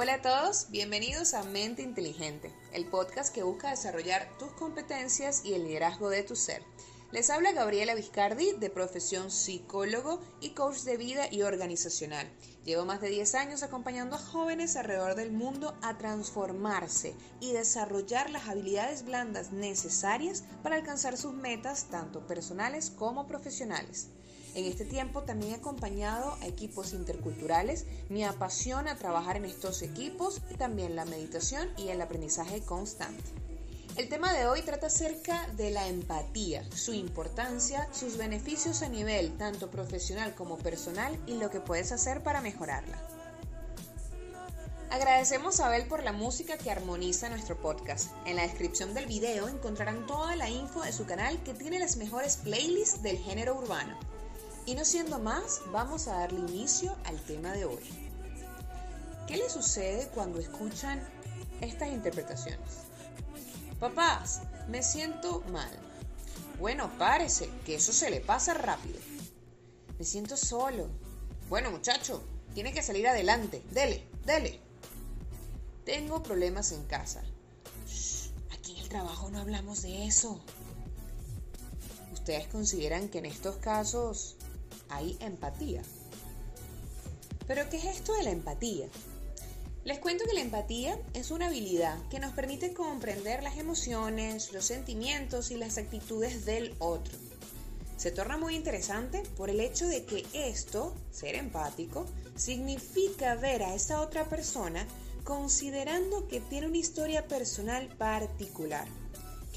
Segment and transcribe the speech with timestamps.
[0.00, 5.54] Hola a todos, bienvenidos a Mente Inteligente, el podcast que busca desarrollar tus competencias y
[5.54, 6.62] el liderazgo de tu ser.
[7.10, 12.30] Les habla Gabriela Viscardi, de profesión psicólogo y coach de vida y organizacional.
[12.64, 18.30] Llevo más de 10 años acompañando a jóvenes alrededor del mundo a transformarse y desarrollar
[18.30, 24.10] las habilidades blandas necesarias para alcanzar sus metas, tanto personales como profesionales.
[24.58, 27.84] En este tiempo también he acompañado a equipos interculturales.
[28.08, 33.22] Me apasiona trabajar en estos equipos y también la meditación y el aprendizaje constante.
[33.96, 39.36] El tema de hoy trata acerca de la empatía, su importancia, sus beneficios a nivel
[39.36, 43.00] tanto profesional como personal y lo que puedes hacer para mejorarla.
[44.90, 48.10] Agradecemos a Abel por la música que armoniza nuestro podcast.
[48.26, 51.96] En la descripción del video encontrarán toda la info de su canal que tiene las
[51.96, 54.17] mejores playlists del género urbano.
[54.68, 57.82] Y no siendo más, vamos a darle inicio al tema de hoy.
[59.26, 61.00] ¿Qué le sucede cuando escuchan
[61.62, 62.60] estas interpretaciones?
[63.80, 65.70] Papás, me siento mal.
[66.58, 68.98] Bueno, párese, que eso se le pasa rápido.
[69.98, 70.86] Me siento solo.
[71.48, 72.22] Bueno, muchacho,
[72.52, 73.62] tiene que salir adelante.
[73.70, 74.60] Dele, dele.
[75.86, 77.22] Tengo problemas en casa.
[77.86, 80.38] Shh, aquí en el trabajo no hablamos de eso.
[82.12, 84.36] ¿Ustedes consideran que en estos casos
[84.90, 85.82] hay empatía?
[87.46, 88.86] ¿Pero qué es esto de la empatía?
[89.84, 94.66] Les cuento que la empatía es una habilidad que nos permite comprender las emociones, los
[94.66, 97.16] sentimientos y las actitudes del otro.
[97.96, 102.06] Se torna muy interesante por el hecho de que esto, ser empático,
[102.36, 104.86] significa ver a esa otra persona
[105.24, 108.86] considerando que tiene una historia personal particular,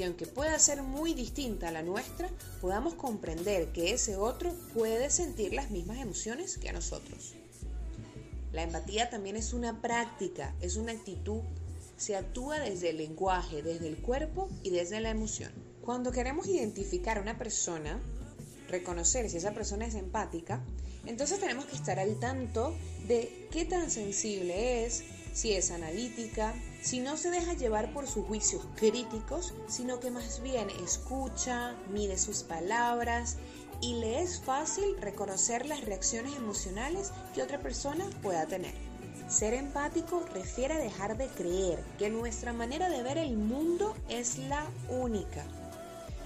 [0.01, 2.27] que aunque pueda ser muy distinta a la nuestra,
[2.59, 7.35] podamos comprender que ese otro puede sentir las mismas emociones que a nosotros.
[8.51, 11.41] La empatía también es una práctica, es una actitud.
[11.97, 15.51] Se actúa desde el lenguaje, desde el cuerpo y desde la emoción.
[15.83, 18.01] Cuando queremos identificar a una persona,
[18.69, 20.65] reconocer si esa persona es empática,
[21.05, 22.75] entonces tenemos que estar al tanto
[23.07, 25.03] de qué tan sensible es,
[25.35, 30.41] si es analítica, si no se deja llevar por sus juicios críticos, sino que más
[30.41, 33.37] bien escucha, mide sus palabras
[33.81, 38.73] y le es fácil reconocer las reacciones emocionales que otra persona pueda tener.
[39.27, 44.37] Ser empático refiere a dejar de creer que nuestra manera de ver el mundo es
[44.39, 45.45] la única.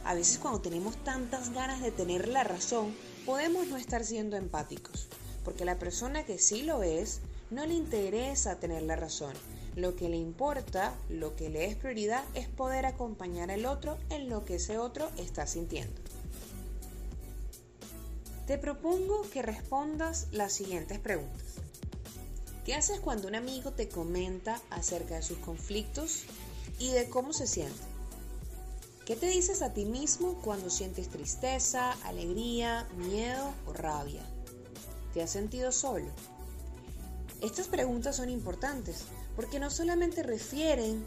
[0.06, 2.96] A veces cuando tenemos tantas ganas de tener la razón,
[3.26, 5.08] podemos no estar siendo empáticos,
[5.44, 7.20] porque la persona que sí lo es,
[7.52, 9.34] no le interesa tener la razón.
[9.76, 14.30] Lo que le importa, lo que le es prioridad, es poder acompañar al otro en
[14.30, 16.02] lo que ese otro está sintiendo.
[18.48, 21.42] Te propongo que respondas las siguientes preguntas.
[22.64, 26.24] ¿Qué haces cuando un amigo te comenta acerca de sus conflictos
[26.80, 27.82] y de cómo se siente?
[29.06, 34.24] ¿Qué te dices a ti mismo cuando sientes tristeza, alegría, miedo o rabia?
[35.14, 36.08] ¿Te has sentido solo?
[37.42, 39.04] Estas preguntas son importantes
[39.36, 41.06] porque no solamente refieren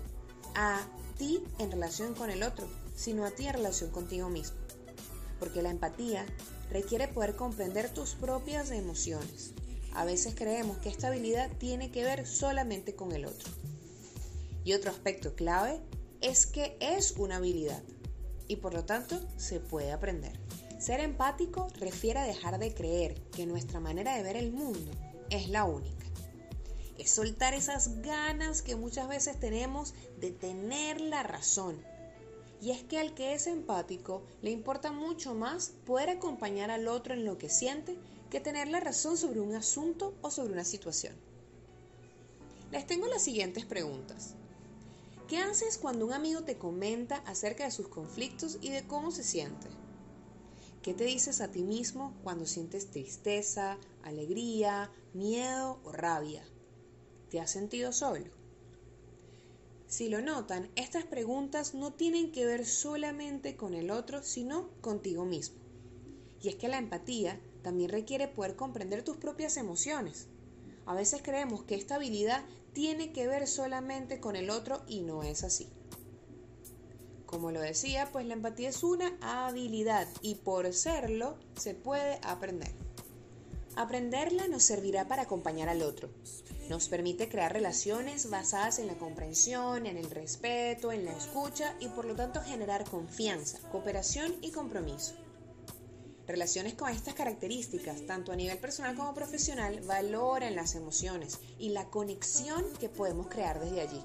[0.54, 4.56] a ti en relación con el otro, sino a ti en relación contigo mismo.
[5.38, 6.26] Porque la empatía
[6.70, 9.52] requiere poder comprender tus propias emociones.
[9.94, 13.48] A veces creemos que esta habilidad tiene que ver solamente con el otro.
[14.64, 15.80] Y otro aspecto clave
[16.20, 17.82] es que es una habilidad
[18.48, 20.32] y por lo tanto se puede aprender.
[20.78, 24.90] Ser empático refiere a dejar de creer que nuestra manera de ver el mundo
[25.30, 25.97] es la única.
[26.98, 31.82] Es soltar esas ganas que muchas veces tenemos de tener la razón
[32.60, 37.14] y es que al que es empático le importa mucho más poder acompañar al otro
[37.14, 37.96] en lo que siente
[38.30, 41.14] que tener la razón sobre un asunto o sobre una situación.
[42.70, 44.34] Les tengo las siguientes preguntas.
[45.28, 49.24] ¿Qué haces cuando un amigo te comenta acerca de sus conflictos y de cómo se
[49.24, 49.68] siente?
[50.82, 56.44] ¿Qué te dices a ti mismo cuando sientes tristeza, alegría, miedo o rabia?
[57.30, 58.24] ¿Te has sentido solo?
[59.86, 65.24] Si lo notan, estas preguntas no tienen que ver solamente con el otro, sino contigo
[65.24, 65.58] mismo.
[66.42, 70.26] Y es que la empatía también requiere poder comprender tus propias emociones.
[70.86, 75.22] A veces creemos que esta habilidad tiene que ver solamente con el otro y no
[75.22, 75.68] es así.
[77.26, 82.87] Como lo decía, pues la empatía es una habilidad y por serlo se puede aprender.
[83.78, 86.10] Aprenderla nos servirá para acompañar al otro,
[86.68, 91.86] nos permite crear relaciones basadas en la comprensión, en el respeto, en la escucha y
[91.86, 95.14] por lo tanto generar confianza, cooperación y compromiso.
[96.26, 101.88] Relaciones con estas características, tanto a nivel personal como profesional, valoran las emociones y la
[101.88, 104.04] conexión que podemos crear desde allí.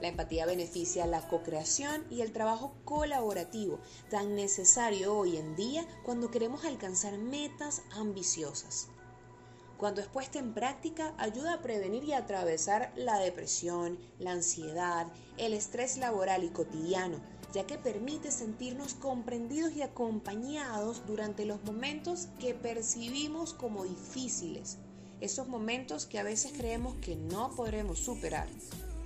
[0.00, 6.30] La empatía beneficia la co-creación y el trabajo colaborativo, tan necesario hoy en día cuando
[6.30, 8.88] queremos alcanzar metas ambiciosas.
[9.76, 15.06] Cuando es puesta en práctica, ayuda a prevenir y atravesar la depresión, la ansiedad,
[15.36, 17.18] el estrés laboral y cotidiano,
[17.52, 24.78] ya que permite sentirnos comprendidos y acompañados durante los momentos que percibimos como difíciles,
[25.20, 28.48] esos momentos que a veces creemos que no podremos superar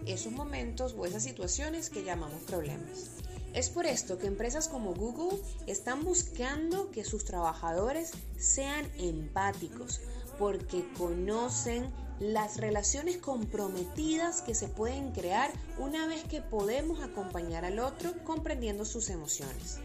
[0.06, 3.10] esos momentos o esas situaciones que llamamos problemas.
[3.54, 10.00] Es por esto que empresas como Google están buscando que sus trabajadores sean empáticos,
[10.38, 17.78] porque conocen las relaciones comprometidas que se pueden crear una vez que podemos acompañar al
[17.78, 19.78] otro comprendiendo sus emociones.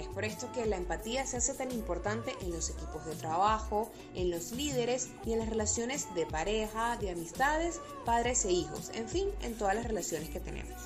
[0.00, 3.92] Es por esto que la empatía se hace tan importante en los equipos de trabajo,
[4.14, 9.06] en los líderes y en las relaciones de pareja, de amistades, padres e hijos, en
[9.06, 10.80] fin, en todas las relaciones que tenemos.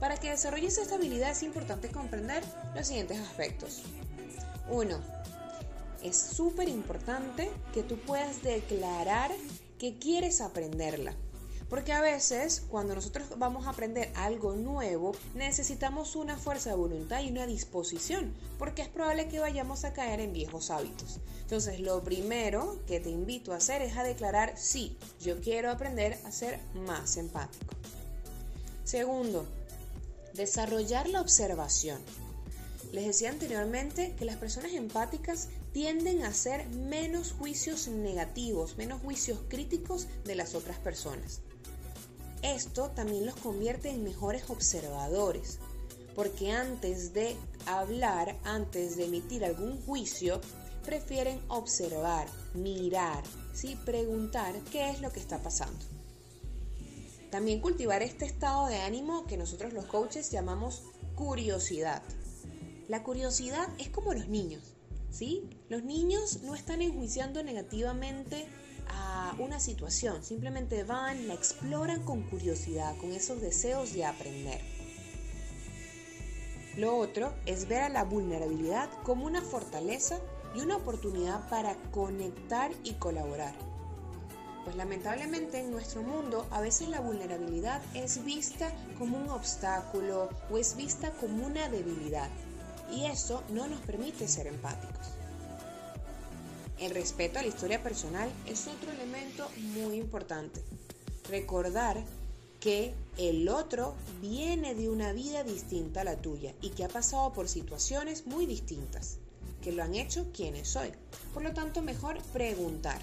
[0.00, 2.42] Para que desarrolles esta habilidad es importante comprender
[2.74, 3.82] los siguientes aspectos.
[4.68, 4.98] 1.
[6.02, 9.30] Es súper importante que tú puedas declarar
[9.78, 11.14] que quieres aprenderla.
[11.72, 17.22] Porque a veces cuando nosotros vamos a aprender algo nuevo, necesitamos una fuerza de voluntad
[17.22, 21.18] y una disposición, porque es probable que vayamos a caer en viejos hábitos.
[21.40, 26.18] Entonces, lo primero que te invito a hacer es a declarar, sí, yo quiero aprender
[26.26, 27.74] a ser más empático.
[28.84, 29.46] Segundo,
[30.34, 32.02] desarrollar la observación.
[32.92, 39.38] Les decía anteriormente que las personas empáticas tienden a hacer menos juicios negativos, menos juicios
[39.48, 41.40] críticos de las otras personas.
[42.42, 45.58] Esto también los convierte en mejores observadores,
[46.14, 47.36] porque antes de
[47.66, 50.40] hablar, antes de emitir algún juicio,
[50.84, 53.22] prefieren observar, mirar,
[53.54, 53.78] ¿sí?
[53.84, 55.84] preguntar qué es lo que está pasando.
[57.30, 60.82] También cultivar este estado de ánimo que nosotros los coaches llamamos
[61.14, 62.02] curiosidad.
[62.88, 64.74] La curiosidad es como los niños,
[65.10, 65.48] ¿sí?
[65.68, 68.48] Los niños no están enjuiciando negativamente
[68.88, 74.60] a una situación, simplemente van, la exploran con curiosidad, con esos deseos de aprender.
[76.76, 80.18] Lo otro es ver a la vulnerabilidad como una fortaleza
[80.54, 83.54] y una oportunidad para conectar y colaborar.
[84.64, 90.58] Pues lamentablemente en nuestro mundo a veces la vulnerabilidad es vista como un obstáculo o
[90.58, 92.30] es vista como una debilidad
[92.90, 95.21] y eso no nos permite ser empáticos.
[96.82, 100.60] El respeto a la historia personal es otro elemento muy importante.
[101.30, 102.02] Recordar
[102.58, 107.32] que el otro viene de una vida distinta a la tuya y que ha pasado
[107.32, 109.18] por situaciones muy distintas,
[109.62, 110.90] que lo han hecho quienes soy.
[111.32, 113.00] Por lo tanto, mejor preguntar.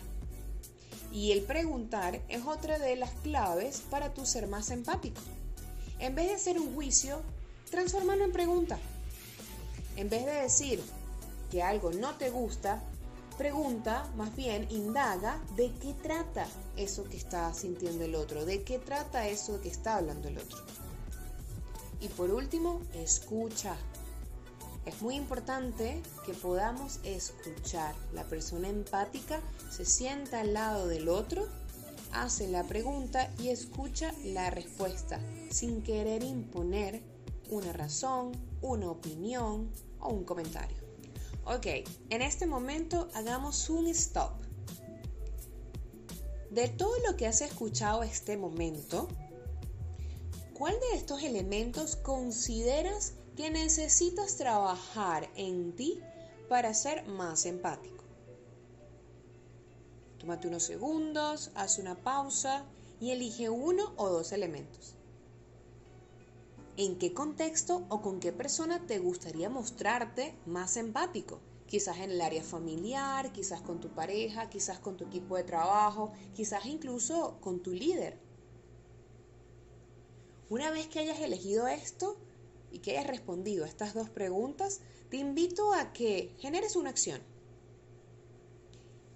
[1.14, 5.22] Y el preguntar es otra de las claves para tu ser más empático.
[6.00, 7.22] En vez de hacer un juicio,
[7.72, 8.78] transformarlo en pregunta.
[9.96, 10.82] En vez de decir
[11.50, 12.84] que algo no te gusta,
[13.40, 18.80] pregunta, más bien indaga de qué trata eso que está sintiendo el otro, de qué
[18.80, 20.58] trata eso que está hablando el otro.
[22.02, 23.78] Y por último, escucha.
[24.86, 27.96] Es muy importante que podamos escuchar.
[28.12, 29.40] La persona empática
[29.72, 31.48] se sienta al lado del otro,
[32.12, 37.02] hace la pregunta y escucha la respuesta, sin querer imponer
[37.50, 40.89] una razón, una opinión o un comentario.
[41.52, 41.66] Ok,
[42.12, 44.34] en este momento hagamos un stop.
[46.52, 49.08] De todo lo que has escuchado este momento,
[50.54, 56.00] ¿cuál de estos elementos consideras que necesitas trabajar en ti
[56.50, 58.04] para ser más empático?
[60.20, 62.64] Tómate unos segundos, haz una pausa
[63.02, 64.99] y elige uno o dos elementos.
[66.82, 71.42] ¿En qué contexto o con qué persona te gustaría mostrarte más empático?
[71.68, 76.14] Quizás en el área familiar, quizás con tu pareja, quizás con tu equipo de trabajo,
[76.34, 78.18] quizás incluso con tu líder.
[80.48, 82.16] Una vez que hayas elegido esto
[82.72, 87.22] y que hayas respondido a estas dos preguntas, te invito a que generes una acción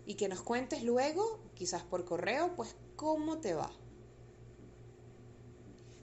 [0.05, 3.72] y que nos cuentes luego, quizás por correo, pues cómo te va.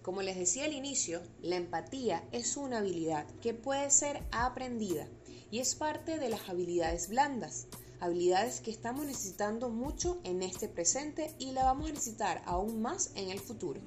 [0.02, 5.06] Como les decía al inicio, la empatía es una habilidad que puede ser aprendida
[5.50, 7.66] y es parte de las habilidades blandas,
[8.00, 13.10] habilidades que estamos necesitando mucho en este presente y la vamos a necesitar aún más
[13.14, 13.82] en el futuro.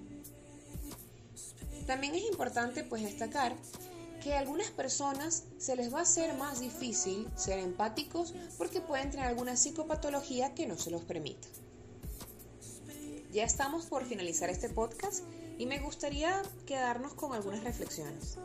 [1.87, 3.55] También es importante pues destacar
[4.23, 9.09] que a algunas personas se les va a hacer más difícil ser empáticos porque pueden
[9.09, 11.47] tener alguna psicopatología que no se los permita.
[13.33, 15.23] Ya estamos por finalizar este podcast
[15.57, 18.37] y me gustaría quedarnos con algunas reflexiones.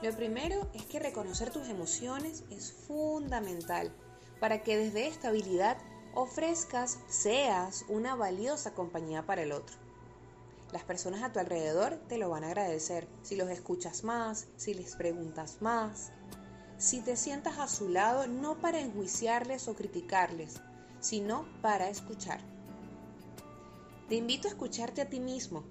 [0.00, 3.92] Lo primero es que reconocer tus emociones es fundamental
[4.40, 5.76] para que desde esta habilidad
[6.14, 9.76] ofrezcas, seas una valiosa compañía para el otro.
[10.72, 14.72] Las personas a tu alrededor te lo van a agradecer si los escuchas más, si
[14.72, 16.12] les preguntas más,
[16.78, 20.62] si te sientas a su lado no para enjuiciarles o criticarles,
[21.00, 22.53] sino para escuchar.
[24.08, 25.64] Te invito a escucharte a ti mismo,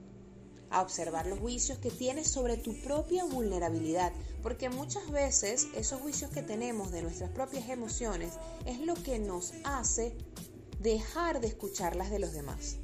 [0.72, 4.12] a observar los juicios que tienes sobre tu propia vulnerabilidad,
[4.42, 8.34] porque muchas veces esos juicios que tenemos de nuestras propias emociones
[8.66, 10.18] es lo que nos hace
[10.80, 12.78] dejar de escucharlas de los demás.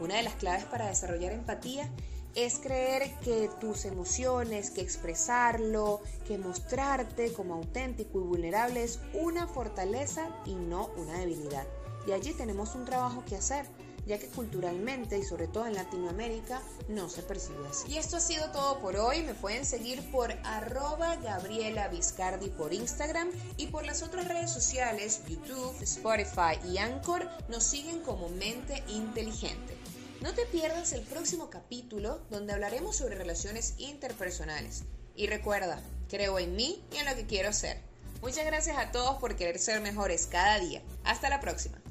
[0.00, 1.88] Una de las claves para desarrollar empatía
[2.34, 9.46] es creer que tus emociones, que expresarlo, que mostrarte como auténtico y vulnerable es una
[9.46, 11.64] fortaleza y no una debilidad.
[12.08, 13.66] Y allí tenemos un trabajo que hacer,
[14.06, 17.92] ya que culturalmente y sobre todo en Latinoamérica no se percibe así.
[17.92, 19.22] Y esto ha sido todo por hoy.
[19.22, 25.22] Me pueden seguir por arroba Gabriela Viscardi por Instagram y por las otras redes sociales,
[25.28, 29.76] YouTube, Spotify y Anchor, nos siguen como Mente Inteligente.
[30.20, 34.84] No te pierdas el próximo capítulo donde hablaremos sobre relaciones interpersonales.
[35.14, 37.78] Y recuerda, creo en mí y en lo que quiero ser.
[38.22, 40.82] Muchas gracias a todos por querer ser mejores cada día.
[41.04, 41.83] Hasta la próxima.